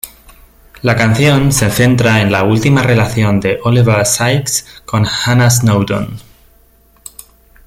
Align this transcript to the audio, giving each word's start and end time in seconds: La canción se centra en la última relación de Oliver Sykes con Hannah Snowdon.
La 0.81 0.95
canción 0.95 1.51
se 1.51 1.69
centra 1.69 2.21
en 2.21 2.31
la 2.31 2.41
última 2.43 2.81
relación 2.81 3.39
de 3.39 3.59
Oliver 3.63 4.03
Sykes 4.03 4.81
con 4.83 5.05
Hannah 5.05 5.51
Snowdon. 5.51 6.17